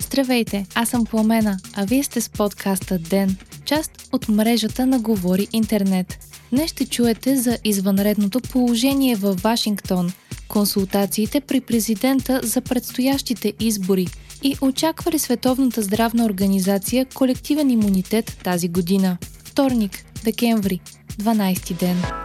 [0.00, 5.48] Здравейте, аз съм Пламена, а вие сте с подкаста ДЕН, част от мрежата на Говори
[5.52, 6.18] Интернет.
[6.52, 10.12] Днес ще чуете за извънредното положение в Вашингтон,
[10.48, 14.06] консултациите при президента за предстоящите избори
[14.42, 19.16] и очаква ли Световната здравна организация колективен имунитет тази година.
[19.44, 20.80] Вторник, декември,
[21.18, 22.23] 12 ден.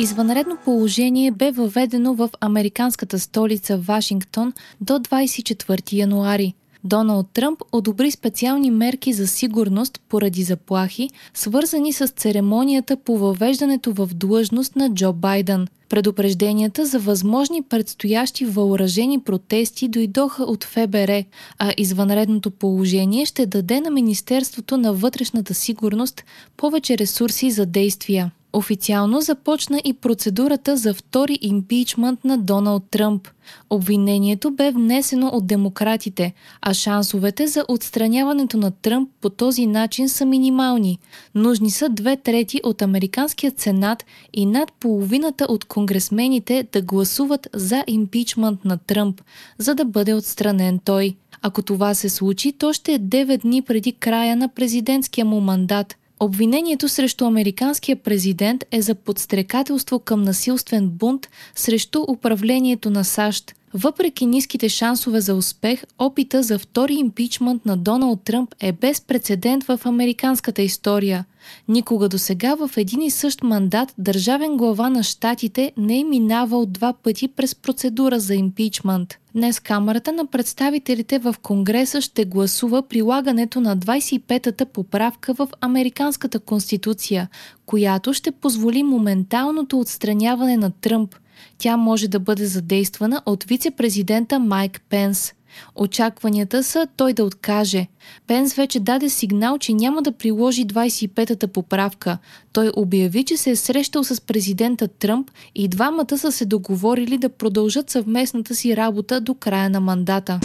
[0.00, 6.54] Извънредно положение бе въведено в американската столица Вашингтон до 24 януари.
[6.84, 14.10] Доналд Тръмп одобри специални мерки за сигурност поради заплахи, свързани с церемонията по въвеждането в
[14.14, 15.66] длъжност на Джо Байден.
[15.88, 21.24] Предупрежденията за възможни предстоящи въоръжени протести дойдоха от ФБР,
[21.58, 26.24] а извънредното положение ще даде на Министерството на вътрешната сигурност
[26.56, 28.30] повече ресурси за действия.
[28.52, 33.28] Официално започна и процедурата за втори импичмент на Доналд Тръмп.
[33.70, 40.26] Обвинението бе внесено от демократите, а шансовете за отстраняването на Тръмп по този начин са
[40.26, 40.98] минимални.
[41.34, 47.84] Нужни са две трети от Американският сенат и над половината от конгресмените да гласуват за
[47.86, 49.22] импичмент на Тръмп,
[49.58, 51.16] за да бъде отстранен той.
[51.42, 55.96] Ако това се случи, то ще е 9 дни преди края на президентския му мандат.
[56.22, 63.54] Обвинението срещу американския президент е за подстрекателство към насилствен бунт срещу управлението на САЩ.
[63.74, 69.64] Въпреки ниските шансове за успех, опита за втори импичмент на Доналд Тръмп е без прецедент
[69.64, 71.24] в американската история.
[71.68, 76.66] Никога до сега в един и същ мандат държавен глава на щатите не е минавал
[76.66, 79.18] два пъти през процедура за импичмент.
[79.34, 87.28] Днес Камерата на представителите в Конгреса ще гласува прилагането на 25-та поправка в Американската конституция,
[87.66, 91.14] която ще позволи моменталното отстраняване на Тръмп–
[91.58, 95.32] тя може да бъде задействана от вице-президента Майк Пенс.
[95.74, 97.86] Очакванията са той да откаже.
[98.26, 102.18] Пенс вече даде сигнал, че няма да приложи 25-та поправка.
[102.52, 107.28] Той обяви, че се е срещал с президента Тръмп и двамата са се договорили да
[107.28, 110.40] продължат съвместната си работа до края на мандата.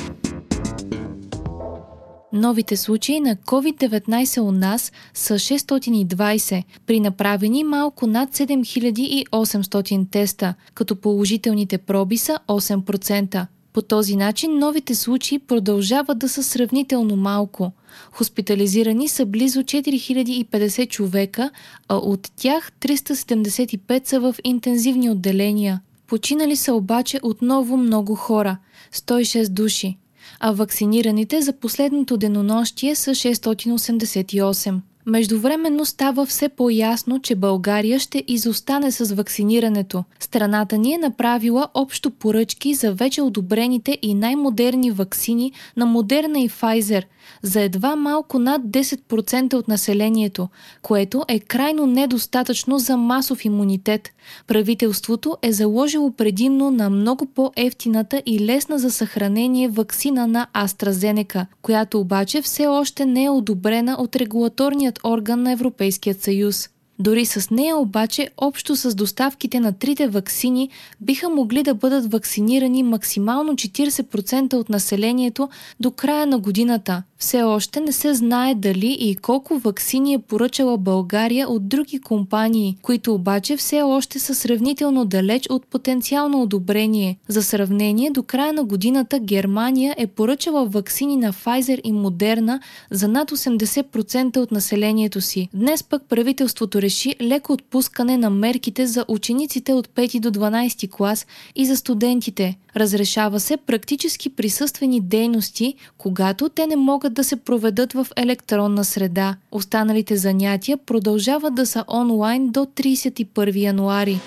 [2.36, 10.96] Новите случаи на COVID-19 у нас са 620, при направени малко над 7800 теста, като
[10.96, 13.46] положителните проби са 8%.
[13.74, 17.72] По този начин новите случаи продължават да са сравнително малко.
[18.12, 21.50] Хоспитализирани са близо 4050 човека,
[21.88, 25.82] а от тях 375 са в интензивни отделения.
[26.08, 28.58] Починали са обаче отново много хора–
[28.94, 29.98] 106 души
[30.40, 34.80] а вакцинираните за последното денонощие са 688.
[35.08, 40.04] Междувременно става все по-ясно, че България ще изостане с вакцинирането.
[40.20, 46.50] Страната ни е направила общо поръчки за вече одобрените и най-модерни вакцини на Модерна и
[46.50, 47.04] Pfizer
[47.42, 50.48] за едва малко над 10% от населението,
[50.82, 54.10] което е крайно недостатъчно за масов имунитет.
[54.48, 62.00] Правителството е заложило предимно на много по-ефтината и лесна за съхранение вакцина на AstraZeneca, която
[62.00, 66.70] обаче все още не е одобрена от регулаторният надзорният орган на Европейският съюз.
[67.00, 70.70] Дори с нея обаче, общо с доставките на трите ваксини,
[71.02, 77.80] биха могли да бъдат вакцинирани максимално 40% от населението до края на годината– все още
[77.80, 83.58] не се знае дали и колко вакцини е поръчала България от други компании, които обаче
[83.58, 87.18] все още са сравнително далеч от потенциално одобрение.
[87.28, 92.60] За сравнение, до края на годината Германия е поръчала вакцини на Pfizer и Moderna
[92.92, 95.50] за над 80% от населението си.
[95.54, 101.26] Днес пък правителството реши леко отпускане на мерките за учениците от 5 до 12 клас
[101.56, 102.58] и за студентите.
[102.76, 109.36] Разрешава се практически присъствени дейности, когато те не могат да се проведат в електронна среда.
[109.52, 114.20] Останалите занятия продължават да са онлайн до 31 януари.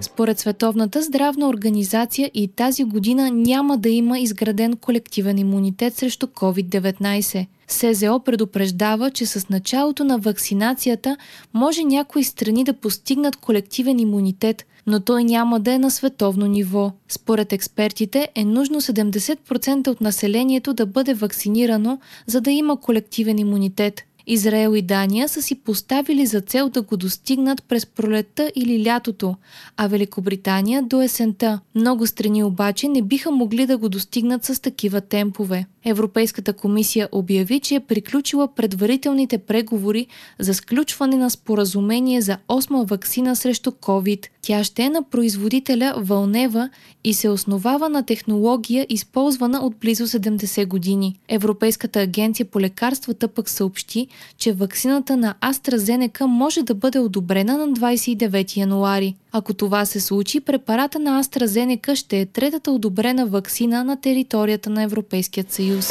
[0.00, 7.46] Според Световната здравна организация и тази година няма да има изграден колективен имунитет срещу COVID-19.
[7.68, 11.16] СЗО предупреждава, че с началото на вакцинацията
[11.54, 16.92] може някои страни да постигнат колективен имунитет, но той няма да е на световно ниво.
[17.08, 24.02] Според експертите е нужно 70% от населението да бъде вакцинирано, за да има колективен имунитет.
[24.26, 29.36] Израел и Дания са си поставили за цел да го достигнат през пролетта или лятото,
[29.76, 31.60] а Великобритания до есента.
[31.74, 35.66] Много страни обаче не биха могли да го достигнат с такива темпове.
[35.84, 40.06] Европейската комисия обяви, че е приключила предварителните преговори
[40.38, 44.26] за сключване на споразумение за осма вакцина срещу COVID.
[44.42, 46.70] Тя ще е на производителя Вълнева
[47.04, 51.18] и се основава на технология, използвана от близо 70 години.
[51.28, 54.06] Европейската агенция по лекарствата пък съобщи,
[54.38, 59.14] че вакцината на AstraZeneca може да бъде одобрена на 29 януари.
[59.32, 64.82] Ако това се случи, препарата на AstraZeneca ще е третата одобрена вакцина на територията на
[64.82, 65.88] Европейския съюз.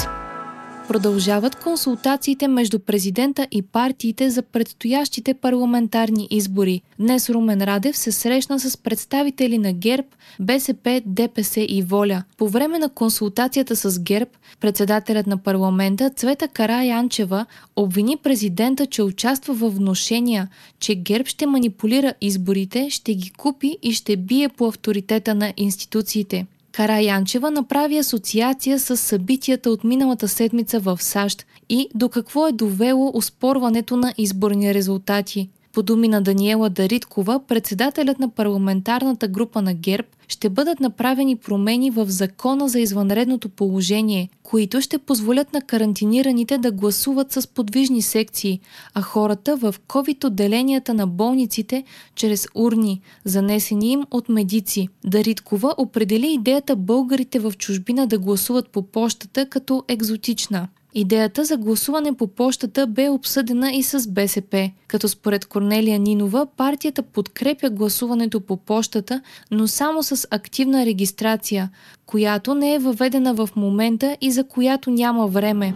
[0.89, 6.81] Продължават консултациите между президента и партиите за предстоящите парламентарни избори.
[6.99, 10.07] Днес Румен Радев се срещна с представители на ГЕРБ,
[10.39, 12.23] БСП, ДПС и Воля.
[12.37, 17.45] По време на консултацията с ГЕРБ, председателят на парламента Цвета Караянчева
[17.75, 20.49] обвини президента, че участва в вношения,
[20.79, 26.45] че ГЕРБ ще манипулира изборите, ще ги купи и ще бие по авторитета на институциите.
[26.71, 33.11] Караянчева направи асоциация с събитията от миналата седмица в САЩ и до какво е довело
[33.13, 35.49] оспорването на изборни резултати.
[35.73, 41.91] По думи на Даниела Дариткова, председателят на парламентарната група на ГЕРБ, ще бъдат направени промени
[41.91, 48.59] в закона за извънредното положение, които ще позволят на карантинираните да гласуват с подвижни секции,
[48.93, 51.83] а хората в COVID-отделенията на болниците
[52.15, 54.89] чрез урни, занесени им от медици.
[55.05, 60.67] Дариткова определи идеята българите в чужбина да гласуват по почтата като екзотична.
[60.93, 67.03] Идеята за гласуване по почтата бе обсъдена и с БСП, като според Корнелия Нинова партията
[67.03, 69.21] подкрепя гласуването по почтата,
[69.51, 71.69] но само с активна регистрация,
[72.05, 75.73] която не е въведена в момента и за която няма време.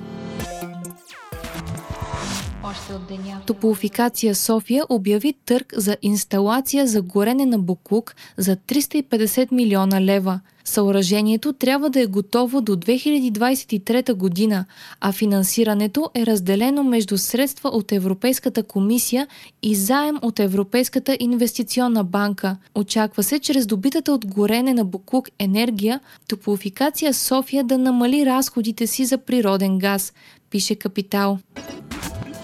[3.46, 10.40] Топлофикация София обяви търг за инсталация за горене на буклук за 350 милиона лева.
[10.66, 14.66] Съоръжението трябва да е готово до 2023 година,
[15.02, 19.28] а финансирането е разделено между средства от Европейската комисия
[19.64, 22.58] и заем от Европейската инвестиционна банка.
[22.76, 29.06] Очаква се чрез добитата от горене на буклук енергия Топлофикация София да намали разходите си
[29.06, 30.14] за природен газ,
[30.50, 31.40] пише Капитал.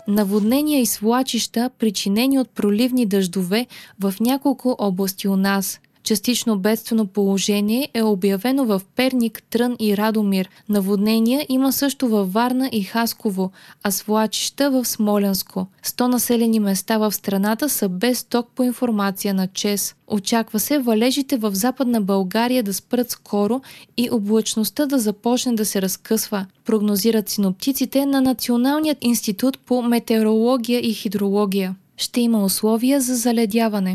[0.09, 3.67] Наводнения и свлачища, причинени от проливни дъждове
[3.99, 5.79] в няколко области у нас–
[6.09, 10.49] Частично бедствено положение е обявено в Перник, Трън и Радомир.
[10.69, 13.51] Наводнения има също във Варна и Хасково,
[13.83, 15.67] а свлачища в Смолянско.
[15.85, 19.95] 100 населени места в страната са без ток по информация на ЧЕС.
[20.07, 23.61] Очаква се валежите в Западна България да спрат скоро
[23.97, 30.93] и облачността да започне да се разкъсва, прогнозират синоптиците на Националният институт по метеорология и
[30.93, 31.75] хидрология.
[31.97, 33.93] Ще има условия за заледяване.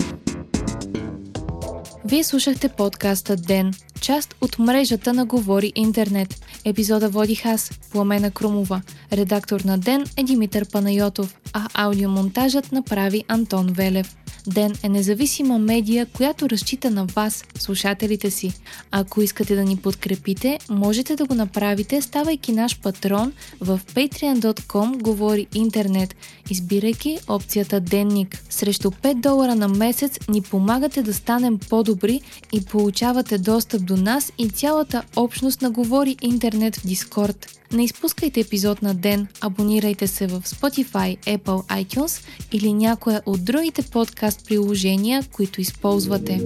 [2.07, 6.45] Вие слушахте подкаста Ден, част от мрежата на Говори Интернет.
[6.65, 8.83] Епизода водих аз, Пламена Крумова.
[9.13, 14.17] Редактор на Ден е Димитър Панайотов, а аудиомонтажът направи Антон Велев.
[14.47, 18.53] Ден е независима медия, която разчита на вас, слушателите си.
[18.91, 25.47] Ако искате да ни подкрепите, можете да го направите, ставайки наш патрон в patreon.com говори
[25.55, 26.17] интернет,
[26.51, 28.43] избирайки опцията Денник.
[28.51, 32.21] Срещу 5 долара на месец ни помагате да станем по-добри
[32.53, 37.64] и получавате достъп до нас и цялата общност на Говори интернет в Дискорд.
[37.75, 43.83] Не изпускайте епизод на ден, абонирайте се в Spotify, Apple, iTunes или някоя от другите
[43.83, 46.41] подкаст приложения, които използвате.